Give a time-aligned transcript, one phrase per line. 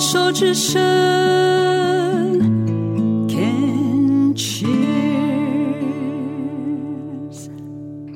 [0.00, 0.80] 手之声
[3.28, 4.68] ，Can cheers。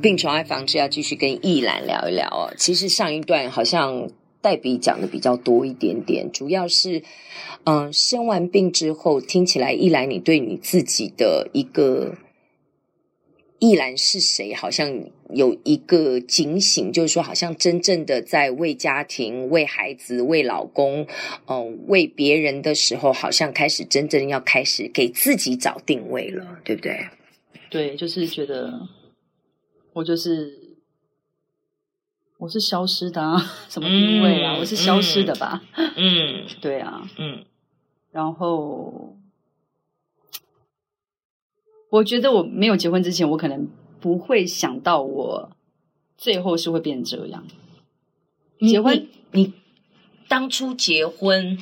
[0.01, 2.55] 病虫害防治要继续跟奕兰聊一聊哦。
[2.57, 4.09] 其实上一段好像
[4.41, 7.03] 黛比讲的比较多一点点，主要是
[7.65, 12.15] 嗯、生完病之后，听起来奕兰你对你自己的一个。
[13.63, 14.53] 奕兰是谁？
[14.53, 14.93] 好像
[15.31, 21.03] 有一个警醒，就是说，好像真正的在为家庭、为孩子、为老公，
[21.47, 27.07] 嗯、呃，为别人的时候，好像开始真正要开始给自己找定位了，对不对？
[27.71, 28.89] 对，就是觉得
[29.93, 30.75] 我就是
[32.39, 33.39] 我是消失的啊，
[33.71, 34.57] 什么定位啊？
[34.57, 35.63] 嗯、我是消失的吧？
[35.77, 37.45] 嗯，对啊，嗯，
[38.11, 39.17] 然后。
[41.93, 43.69] 我觉得我没有结婚之前，我可能
[44.01, 45.51] 不会想到我
[46.17, 47.45] 最后是会变成这样。
[48.67, 49.53] 结婚，你，你
[50.27, 51.59] 当初结婚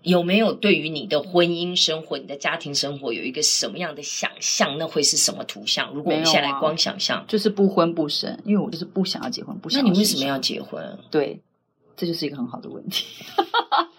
[0.00, 4.78] 有没有对于你的婚姻生活、你的家庭生活有一个什么样的想象？
[4.78, 5.92] 那会是什么图像？
[5.92, 9.82] 如果我们现在来光想象，就是不婚不生，因为我就是不想要结婚，不想。
[9.82, 10.98] 那你为什么要结婚？
[11.10, 11.38] 对，
[11.94, 13.04] 这就是一个很好的问题。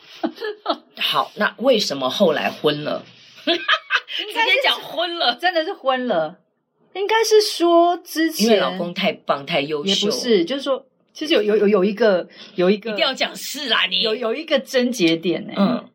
[0.97, 3.05] 好，那为什么后来婚了？
[4.25, 6.39] 直接讲昏了，真的是昏了。
[6.93, 14.01] 应该是说之前，因为老公太棒太优秀，也不是，就是说，其实有有有有一个有一个，一定要讲是啦，你。
[14.01, 15.85] 有有一个症结点呢，嗯，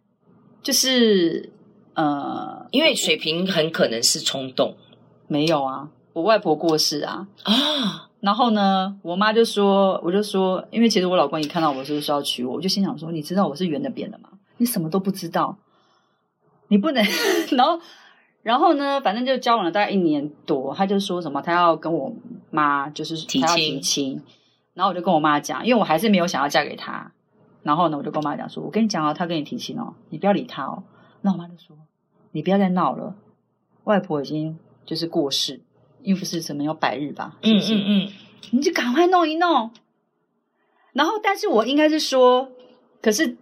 [0.63, 1.51] 就是
[1.95, 4.77] 呃，因为水瓶很可能是冲动，
[5.27, 7.27] 没有啊，我外婆过世啊。
[7.43, 14.29] 啊，然后呢，我妈就说，我就说，因为其实我老公一看到我是不是要娶我，我就心想说，你知道我是圆的扁的吗？
[14.59, 15.59] 你什么都不知道，
[16.69, 17.05] 你不能，
[17.57, 17.81] 然后。
[18.43, 22.13] 然后呢，反正就交往了大概一年多，他就说什么他要跟我
[22.51, 24.23] 妈就是提亲，提亲，
[24.75, 27.13] 然后我就跟我妈讲，因为我还是没有想要嫁给他。
[27.63, 30.83] 然后呢，我就跟我妈讲说，我跟你讲哦，他跟你提亲哦，你不要理他哦。
[31.21, 31.77] 那我妈就说，
[32.33, 33.15] 你不要再闹了，
[33.85, 35.61] 外婆已经就是过世，
[36.03, 37.37] 因为不是什么要百日吧？
[37.43, 37.75] 是不是？
[37.77, 38.13] 嗯嗯嗯，
[38.51, 39.71] 你就赶快弄一弄。
[40.95, 42.51] 然后，但是我应该是说，
[43.01, 43.37] 可是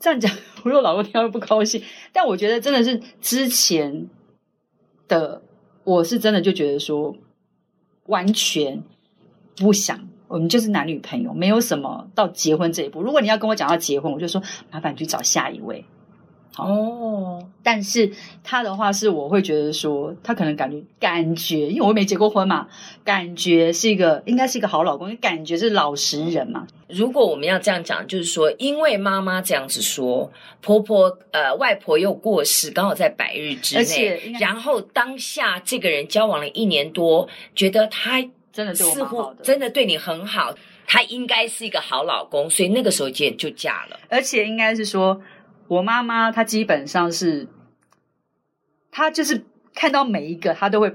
[0.00, 0.28] 这样讲，
[0.64, 1.80] 我说老公听到不高兴。
[2.12, 4.08] 但我觉得真的是之前。
[5.10, 5.42] 的，
[5.84, 7.14] 我是真的就觉得说，
[8.06, 8.82] 完全
[9.56, 13.02] 不想，我们就是男女朋友，没有什么到结婚这一步。
[13.02, 15.84] 如果你要跟我讲到结婚，我就说麻烦你去找下一位。
[16.56, 18.10] 哦，但是
[18.42, 22.66] 他的话是，我会觉得说，他可能感觉感觉，因为我没结过婚嘛，
[23.04, 26.66] 感觉是一个应该是一个好老公，感觉是老实人嘛。
[26.88, 30.30] 如果我们要这样讲，就是说，因为妈妈这样子说，
[30.60, 38.20] 婆婆呃外婆又过世，刚好在百日之内，而且然后当下这个人交往了一年多，觉得他
[38.52, 40.52] 真的似乎真的对你很好，
[40.84, 45.18] 他应该是一个好老公，所以那个时候就就嫁了，而且应该是说。
[45.70, 47.46] 我妈妈她基本上是，
[48.90, 50.92] 她就是看到每一个她都会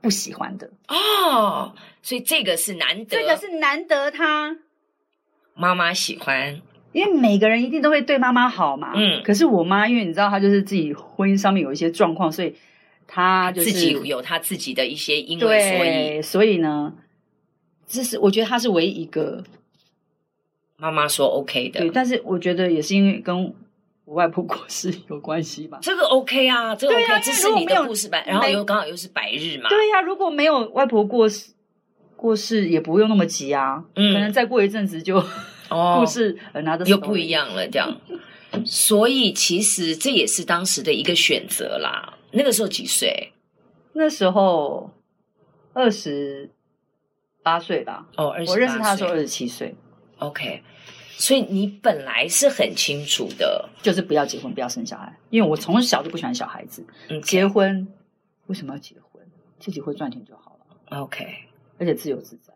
[0.00, 4.56] 不喜欢的哦，所以这个是难得，这个是难得她
[5.54, 6.62] 妈妈喜欢，
[6.92, 8.92] 因为每个人一定都会对妈妈好嘛。
[8.94, 12.54] 嗯，可是我妈因为你知道她就是自己婚姻上面有一些状况，所以
[13.08, 16.94] 她就是自己有她自己的一些因为所以所以呢，
[17.88, 19.42] 这是我觉得她是唯一一个
[20.76, 23.52] 妈妈说 OK 的，对，但是我觉得也是因为跟。
[24.04, 25.78] 我外婆过世有关系吧？
[25.80, 29.68] 这个 OK 啊，这个 OK，啊，这是你的故事版，然后又刚好又是白日嘛。
[29.68, 31.52] 对呀、啊，如果没有外婆过世，
[32.16, 33.84] 过世也不用那么急啊。
[33.94, 35.16] 嗯，可能再过一阵子就
[35.68, 37.96] 哦， 故事拿着又不一样了，这样。
[38.66, 42.18] 所以其实这也是当时的一个选择啦。
[42.32, 43.32] 那个时候几岁？
[43.94, 44.90] 那时候
[45.72, 46.50] 二十
[47.42, 48.06] 八岁吧。
[48.16, 48.34] 哦。
[48.46, 49.74] 我认识他的时候二十七岁。
[50.18, 50.62] OK。
[51.16, 56.84] 所以你本来是很清楚的，就是不要结婚，不要生小孩，因为我从小就不喜欢小孩子。
[57.08, 57.86] 嗯，结婚
[58.46, 59.22] 为什么要结婚？
[59.58, 60.98] 自己会赚钱就好了。
[61.00, 61.24] OK，
[61.78, 62.51] 而且自由自在。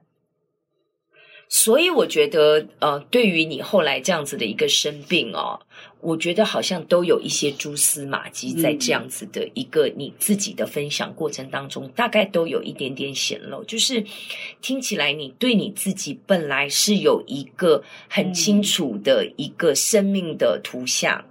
[1.49, 5.59] 所以我觉得，呃，对于你后来这样子的一个生病哦，
[6.01, 13.63] 我觉得好像都有一些蛛丝马迹在这样子的一个你自己的分享过程当中，大概都有一点点显露。
[13.63, 14.05] 就是
[14.61, 21.25] 听起来，你对你自己本来是有一个很清楚的一个生命的图像，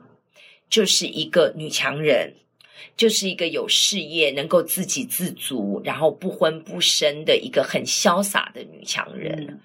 [0.69, 2.33] 就是一个女强人，
[2.95, 9.59] 就是一个有事业、能够自给自足，然后不婚不生的一个很潇洒的女强人。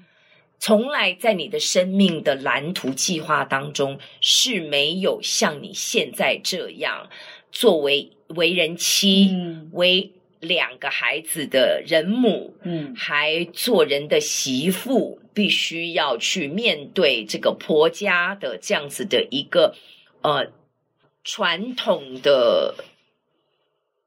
[0.60, 7.08] 从来在你的生命的蓝图计划当中是没有像你现在这样
[7.50, 19.74] 作为为人妻、嗯、为两个孩子的人母，嗯，还做人的媳妇，必须要去面对这个婆家的这样子的一个
[20.20, 20.52] 呃
[21.24, 22.74] 传统的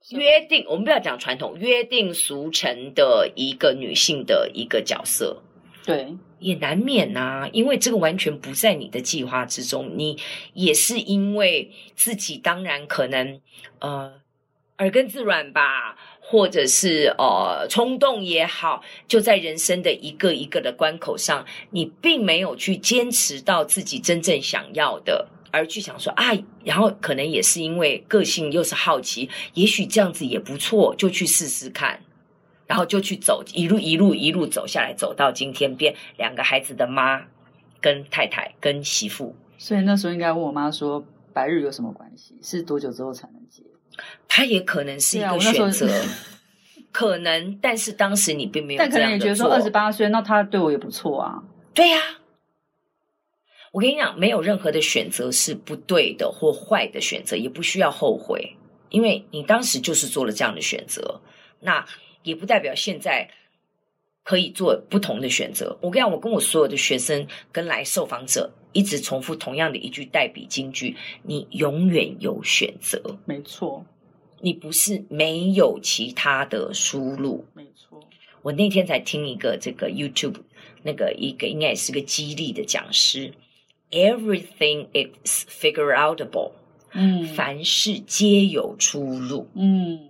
[0.09, 5.43] 约定，我们不要讲传统，约定俗成的一个女性的一个角色，
[5.85, 10.17] 对，也难免啊，因为这个完全不在你的计划之中，你
[10.53, 13.41] 也是因为自己当然可能
[13.79, 14.13] 呃
[14.77, 25.27] 耳根子软吧，或者是呃冲动也好，就在人生的一个一个的关口上，你并没有去坚持到自己真正想要的。
[25.51, 26.31] 而去想说啊，
[26.63, 32.01] 然后可能也是因为个性又是好奇，也许这样子也不错，就去试试看，
[32.73, 37.21] 然后就去走一路一路一路走下来，走到今天变两个孩子的妈，
[37.79, 39.35] 跟太太跟媳妇。
[39.59, 42.35] 所以那时候应该问我妈说，白日有什么关系？
[42.41, 43.61] 是多久之后才能结？
[44.27, 45.87] 她也可能是一个选择，
[46.91, 51.43] 可能，但是当时你并没有，但可能也觉得说二十八岁，那他对我也不错啊。
[51.75, 52.25] 对呀、啊。
[53.71, 58.57] 我跟你讲，没有任何的选择是不对的或坏的选择，也不需要后悔，
[58.89, 61.21] 因为你当时就是做了这样的选择，
[61.59, 61.85] 那
[62.23, 63.29] 也不代表现在
[64.23, 65.77] 可以做不同的选择。
[65.81, 73.17] 我跟你讲，我跟我所有的学生跟来受访者一直重复同样的一句代笔金句：你永远有选择。
[73.25, 73.85] 没错，
[74.39, 77.45] 你不是没有其他的输路。
[77.53, 77.99] 没错，
[78.41, 80.37] 我那天才听一个这个 YouTube
[80.81, 83.33] 那个一个应该也是个激励的讲师。
[83.91, 86.53] Everything is figure outable，
[86.93, 90.09] 嗯，凡事皆有出路，嗯，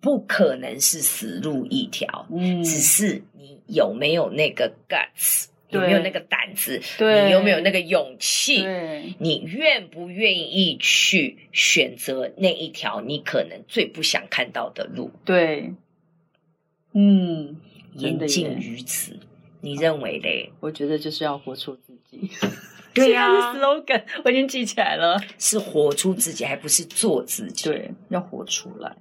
[0.00, 8.64] 不可能是死路一条，嗯，只是你有没有那个 guts，有没有那个胆子，对，你有没有那个勇气，
[9.18, 15.10] 你愿不愿意去选择那一条你可能最不想看到的路？
[15.24, 15.74] 对，
[16.94, 17.56] 嗯，
[17.94, 19.18] 言尽于此，
[19.60, 20.50] 你认为嘞？
[20.60, 22.30] 我觉得就是要活出自己。
[22.92, 27.70] 对呀、啊、，slogan 我已经记起来了，是活出自己，还不是做自己。
[27.70, 28.96] 对，要活出来。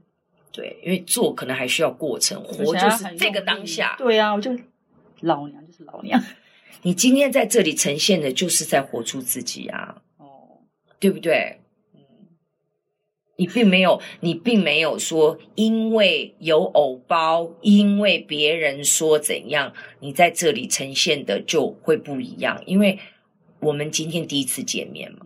[0.51, 3.95] 对，因为做可能还需要过程，活就是这个当下。
[3.97, 4.51] 对呀、啊，我就
[5.21, 6.21] 老娘就是老娘。
[6.83, 10.01] 你今天在这里呈现的，就是在活出自己啊。
[10.17, 10.59] 哦，
[10.99, 11.59] 对不对？
[11.93, 12.01] 嗯，
[13.37, 22.99] 你并没有，你并没有说，因为有偶包，因为别人说怎样，你在这里呈现的就会不一样，因为。
[23.61, 25.25] 我们今天第一次见面嘛，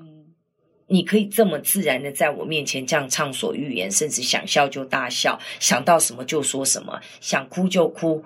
[0.93, 8.23] 你可以这么自然的在我面前这样畅所欲言，甚至想笑就大笑，想到什么就说什么，想哭就哭，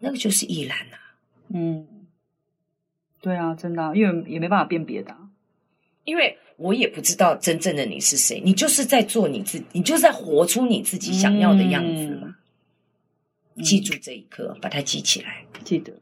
[0.00, 0.98] 那个就是易兰呐。
[1.48, 1.86] 嗯，
[3.22, 5.30] 对啊，真的啊，因为也没办法辨别的啊，
[6.04, 12.36] 因为我也不知道真正的你是谁，你就是在做你自己，你就是在活出你自己想要的样子嘛。
[13.54, 15.94] 嗯，记住这一刻，把它记起来，记得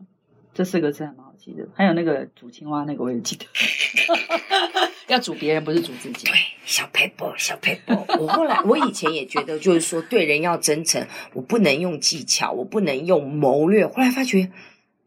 [0.52, 1.32] 这四个字还蛮好？
[1.38, 3.44] 记的还有那个煮青蛙那个我也记得，
[5.08, 6.26] 要煮别人不是煮自己。
[6.26, 6.34] 对，
[6.64, 8.18] 小 paper，小 paper。
[8.18, 13.86] 我后来我以前也觉得，就是说对人要真诚，我不能用技巧，我不能用谋略。
[13.86, 14.50] 后来发觉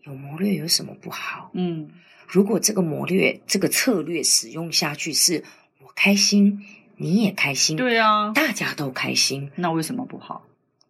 [0.04, 1.50] 有谋略有什么不好？
[1.54, 1.90] 嗯，
[2.28, 5.44] 如果这个谋略这个策略使用下去，是
[5.82, 6.66] 我开心，
[6.96, 10.46] 你也开心，对啊，大家都开心，那为什么不好？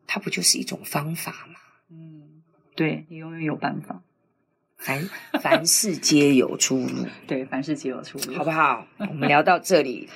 [0.06, 1.60] 它不就是一种方法吗？
[1.90, 2.42] 嗯，
[2.76, 4.02] 对，你永远有办法。
[4.78, 5.10] 凡
[5.42, 8.86] 凡事皆有出路， 对，凡事皆有出路，好不好？
[9.00, 10.08] 我们聊到这里，